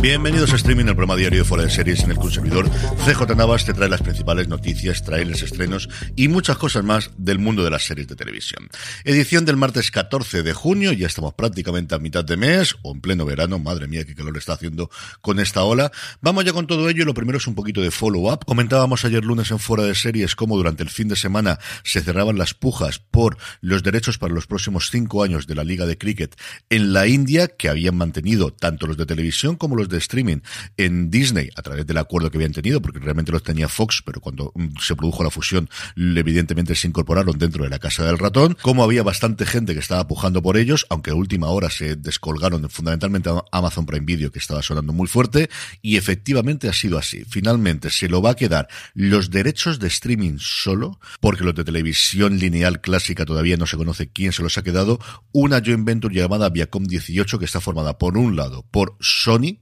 [0.00, 2.70] Bienvenidos a Streaming, el programa diario de fuera de series en el que un servidor
[3.04, 7.64] CJ Navas te trae las principales noticias, trailers, estrenos y muchas cosas más del mundo
[7.64, 8.68] de las series de televisión.
[9.04, 13.00] Edición del martes 14 de junio, ya estamos prácticamente a mitad de mes o en
[13.00, 14.88] pleno verano, madre mía qué calor está haciendo
[15.20, 15.90] con esta ola.
[16.20, 18.44] Vamos ya con todo ello, lo primero es un poquito de follow-up.
[18.44, 22.38] Comentábamos ayer lunes en fuera de series cómo durante el fin de semana se cerraban
[22.38, 26.36] las pujas por los derechos para los próximos cinco años de la Liga de Cricket
[26.70, 30.38] en la India, que habían mantenido tanto los de televisión como los de streaming
[30.76, 34.20] en Disney a través del acuerdo que habían tenido, porque realmente los tenía Fox, pero
[34.20, 38.56] cuando mm, se produjo la fusión, evidentemente se incorporaron dentro de la casa del ratón.
[38.62, 42.68] Como había bastante gente que estaba pujando por ellos, aunque a última hora se descolgaron
[42.68, 45.48] fundamentalmente a Amazon Prime Video, que estaba sonando muy fuerte,
[45.82, 47.24] y efectivamente ha sido así.
[47.28, 52.38] Finalmente se lo va a quedar los derechos de streaming solo, porque los de televisión
[52.38, 54.98] lineal clásica todavía no se conoce quién se los ha quedado,
[55.32, 59.60] una joint venture llamada Viacom 18 que está formada por un lado por Sony,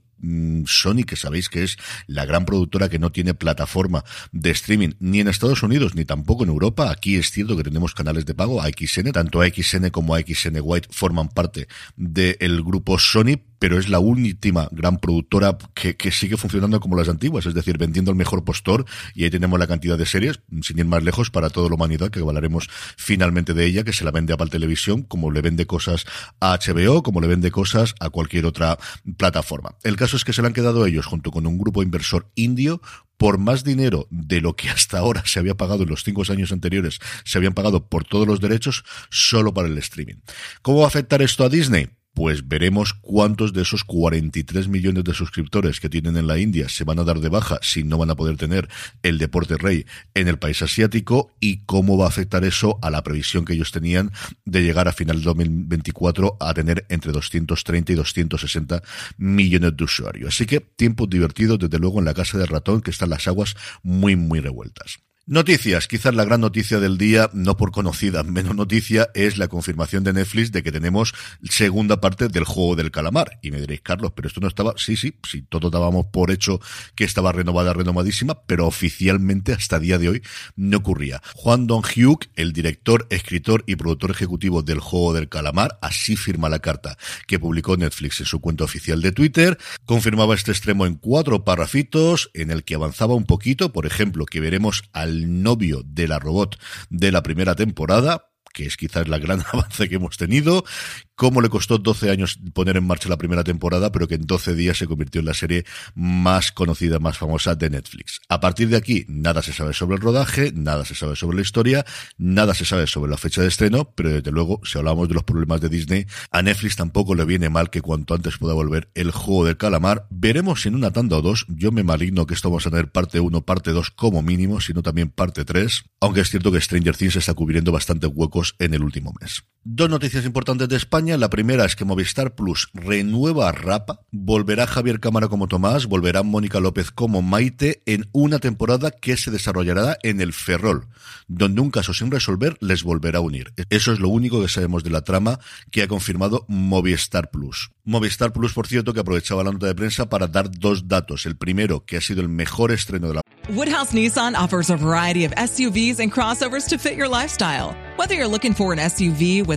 [0.65, 5.19] Sony, que sabéis que es la gran productora que no tiene plataforma de streaming ni
[5.19, 6.91] en Estados Unidos ni tampoco en Europa.
[6.91, 11.29] Aquí es cierto que tenemos canales de pago, AXN, tanto AXN como AXN White forman
[11.29, 16.95] parte del grupo Sony, pero es la última gran productora que, que, sigue funcionando como
[16.95, 20.39] las antiguas, es decir, vendiendo el mejor postor y ahí tenemos la cantidad de series,
[20.61, 24.03] sin ir más lejos, para toda la humanidad, que hablaremos finalmente de ella, que se
[24.03, 26.05] la vende a Apple Televisión, como le vende cosas
[26.39, 28.77] a HBO, como le vende cosas a cualquier otra
[29.17, 29.75] plataforma.
[29.83, 32.81] El caso es que se le han quedado ellos junto con un grupo inversor indio
[33.17, 36.51] por más dinero de lo que hasta ahora se había pagado en los cinco años
[36.51, 40.15] anteriores, se habían pagado por todos los derechos solo para el streaming.
[40.61, 41.89] ¿Cómo va a afectar esto a Disney?
[42.17, 46.83] Pues veremos cuántos de esos 43 millones de suscriptores que tienen en la India se
[46.83, 48.67] van a dar de baja si no van a poder tener
[49.03, 49.85] el deporte rey
[50.15, 53.71] en el país asiático y cómo va a afectar eso a la previsión que ellos
[53.71, 54.11] tenían
[54.45, 58.81] de llegar a final de 2024 a tener entre 230 y 260
[59.19, 60.33] millones de usuarios.
[60.33, 63.55] Así que tiempo divertido desde luego en la casa del ratón que están las aguas
[63.83, 64.97] muy muy revueltas.
[65.29, 70.05] Noticias, quizás la gran noticia del día, no por conocida, menos noticia, es la confirmación
[70.05, 73.37] de Netflix de que tenemos segunda parte del juego del calamar.
[73.41, 76.61] Y me diréis, Carlos, pero esto no estaba, sí, sí, sí, todos dábamos por hecho
[76.95, 80.21] que estaba renovada, renovadísima, pero oficialmente hasta día de hoy
[80.55, 81.21] no ocurría.
[81.35, 86.47] Juan Don Hugh, el director, escritor y productor ejecutivo del juego del calamar, así firma
[86.47, 90.95] la carta que publicó Netflix en su cuenta oficial de Twitter, confirmaba este extremo en
[90.95, 96.07] cuatro parrafitos, en el que avanzaba un poquito, por ejemplo, que veremos al novio de
[96.07, 96.57] la robot
[96.89, 98.26] de la primera temporada,
[98.57, 100.65] que es quizás la gran avance que hemos tenido,
[101.13, 104.55] cómo le costó 12 años poner en marcha la primera temporada, pero que en 12
[104.55, 105.63] días se convirtió en la serie
[105.93, 108.19] más conocida, más famosa de Netflix.
[108.29, 111.43] A partir de aquí, nada se sabe sobre el rodaje, nada se sabe sobre la
[111.43, 111.85] historia,
[112.17, 115.23] nada se sabe sobre la fecha de estreno, pero desde luego, si hablamos de los
[115.23, 119.11] problemas de Disney, a Netflix tampoco le viene mal que cuanto antes pueda volver el
[119.11, 120.07] juego del calamar.
[120.09, 123.19] Veremos en una tanda o dos, yo me maligno que esto vamos a tener parte
[123.19, 127.17] 1, parte 2 como mínimo, sino también parte 3, aunque es cierto que Stranger Things
[127.17, 129.43] está cubriendo bastantes huecos en el último mes.
[129.69, 131.17] Dos noticias importantes de España.
[131.17, 133.99] La primera es que Movistar Plus renueva a Rapa.
[134.13, 139.29] Volverá Javier Cámara como Tomás, volverá Mónica López como Maite en una temporada que se
[139.29, 140.87] desarrollará en el Ferrol,
[141.27, 143.51] donde un caso sin resolver les volverá a unir.
[143.69, 145.37] Eso es lo único que sabemos de la trama
[145.69, 147.69] que ha confirmado Movistar Plus.
[147.83, 151.25] Movistar Plus, por cierto, que aprovechaba la nota de prensa para dar dos datos.
[151.25, 155.23] El primero, que ha sido el mejor estreno de la Woodhouse Nissan offers a variety
[155.23, 157.75] of SUVs and crossovers to fit your lifestyle.
[157.95, 159.56] Whether you're looking for an SUV with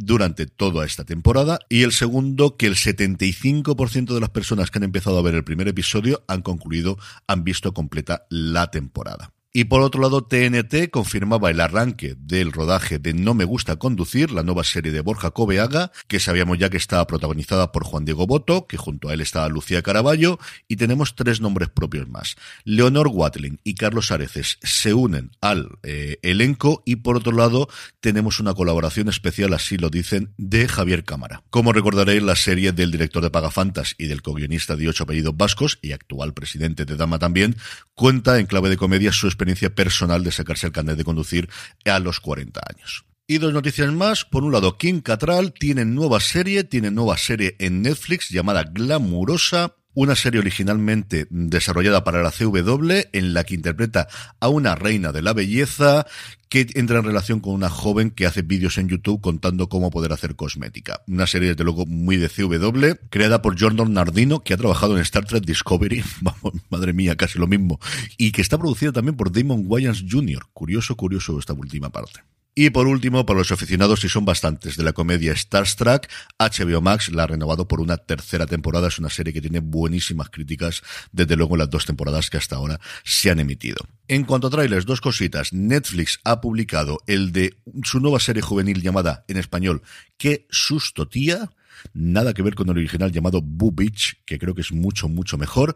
[0.00, 4.84] durante toda esta temporada y el segundo que el 75% de las personas que han
[4.84, 9.32] empezado a ver el primer episodio han concluido, han visto completa la temporada.
[9.52, 14.30] Y por otro lado, TNT confirmaba el arranque del rodaje de No me gusta conducir,
[14.30, 18.28] la nueva serie de Borja Cobeaga, que sabíamos ya que estaba protagonizada por Juan Diego
[18.28, 20.38] Boto, que junto a él estaba Lucía Caraballo,
[20.68, 22.36] y tenemos tres nombres propios más.
[22.64, 27.68] Leonor Watling y Carlos Areces se unen al eh, elenco y por otro lado
[27.98, 31.42] tenemos una colaboración especial, así lo dicen, de Javier Cámara.
[31.50, 35.80] Como recordaréis, la serie del director de Pagafantas y del co-guionista de ocho apellidos vascos
[35.82, 37.56] y actual presidente de Dama también,
[37.94, 41.48] cuenta en clave de comedia su experiencia personal de sacarse el carnet de conducir
[41.84, 43.04] a los 40 años.
[43.26, 44.24] Y dos noticias más.
[44.24, 49.76] Por un lado, Kim Catral tiene nueva serie, tiene nueva serie en Netflix llamada Glamurosa,
[49.94, 54.08] una serie originalmente desarrollada para la CW en la que interpreta
[54.38, 56.06] a una reina de la belleza
[56.48, 60.12] que entra en relación con una joven que hace vídeos en YouTube contando cómo poder
[60.12, 61.00] hacer cosmética.
[61.06, 65.02] Una serie, desde luego, muy de CW, creada por Jordan Nardino, que ha trabajado en
[65.02, 66.02] Star Trek Discovery,
[66.70, 67.78] madre mía, casi lo mismo,
[68.18, 70.46] y que está producida también por Damon Wayans Jr.
[70.52, 72.20] Curioso, curioso esta última parte.
[72.54, 76.80] Y por último, para los aficionados, y son bastantes, de la comedia Star Trek, HBO
[76.80, 78.88] Max la ha renovado por una tercera temporada.
[78.88, 80.82] Es una serie que tiene buenísimas críticas,
[81.12, 83.86] desde luego en las dos temporadas que hasta ahora se han emitido.
[84.08, 85.52] En cuanto a trailers, dos cositas.
[85.52, 89.82] Netflix ha publicado el de su nueva serie juvenil llamada, en español,
[90.16, 91.50] Qué susto tía.
[91.94, 95.38] Nada que ver con el original llamado Boo Beach, que creo que es mucho, mucho
[95.38, 95.74] mejor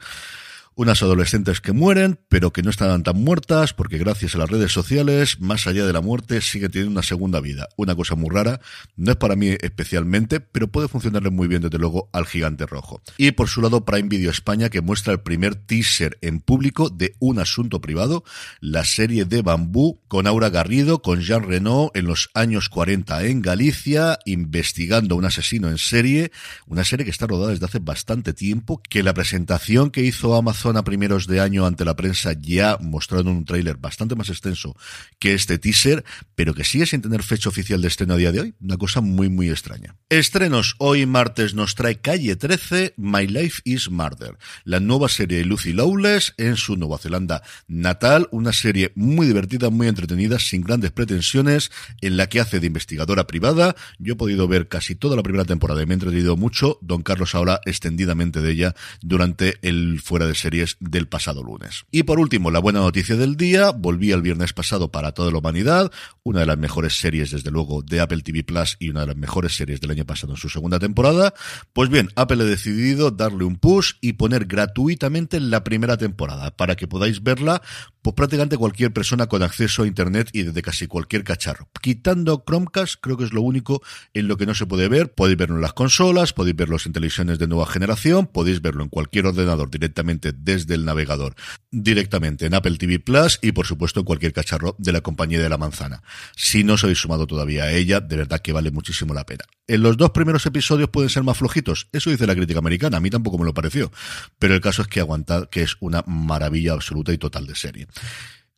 [0.77, 4.73] unas adolescentes que mueren, pero que no están tan muertas, porque gracias a las redes
[4.73, 7.69] sociales, más allá de la muerte, sigue teniendo una segunda vida.
[7.77, 8.61] Una cosa muy rara,
[8.97, 13.03] no es para mí especialmente, pero puede funcionarle muy bien desde luego al gigante rojo.
[13.17, 17.15] Y por su lado, Prime Video España, que muestra el primer teaser en público de
[17.21, 18.25] Un Asunto Privado,
[18.61, 23.43] la serie de Bambú, con Aura Garrido, con Jean Renault en los años 40 en
[23.43, 26.33] Galicia, investigando un asesino en serie,
[26.67, 30.64] una serie que está rodada desde hace bastante tiempo, que la presentación que hizo Amazon
[30.65, 34.75] a primeros de año ante la prensa ya mostraron un tráiler bastante más extenso
[35.19, 38.41] que este teaser, pero que sigue sin tener fecha oficial de estreno a día de
[38.41, 38.55] hoy.
[38.61, 39.97] Una cosa muy, muy extraña.
[40.09, 40.75] Estrenos.
[40.79, 44.39] Hoy martes nos trae Calle 13, My Life is Murder.
[44.65, 48.29] La nueva serie de Lucy Lawless en su Nueva Zelanda natal.
[48.31, 51.71] Una serie muy divertida, muy entretenida, sin grandes pretensiones,
[52.01, 53.77] en la que hace de investigadora privada.
[53.99, 56.79] Yo he podido ver casi toda la primera temporada y me he entretenido mucho.
[56.81, 61.85] Don Carlos habla extendidamente de ella durante el fuera de serie del pasado lunes.
[61.91, 65.39] Y por último, la buena noticia del día, volví el viernes pasado para toda la
[65.39, 65.91] humanidad,
[66.23, 69.17] una de las mejores series desde luego de Apple TV Plus y una de las
[69.17, 71.35] mejores series del año pasado en su segunda temporada.
[71.73, 76.77] Pues bien, Apple ha decidido darle un push y poner gratuitamente la primera temporada para
[76.77, 77.63] que podáis verla
[78.05, 81.71] pues prácticamente cualquier persona con acceso a internet y desde casi cualquier cacharro.
[81.81, 85.15] Quitando Chromecast, creo que es lo único en lo que no se puede ver.
[85.15, 88.91] Podéis verlo en las consolas, podéis verlo en televisiones de nueva generación, podéis verlo en
[88.91, 91.35] cualquier ordenador directamente desde el navegador,
[91.71, 95.49] directamente en Apple TV Plus y por supuesto en cualquier cacharro de la compañía de
[95.49, 96.03] la manzana.
[96.37, 99.45] Si no os habéis sumado todavía a ella, de verdad que vale muchísimo la pena.
[99.67, 103.01] En los dos primeros episodios pueden ser más flojitos, eso dice la crítica americana, a
[103.01, 103.91] mí tampoco me lo pareció,
[104.39, 107.87] pero el caso es que aguantad que es una maravilla absoluta y total de serie.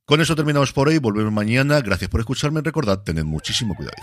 [0.04, 3.96] Con eso terminamos por hoy, volvemos mañana, gracias por escucharme, recordad, tened muchísimo cuidado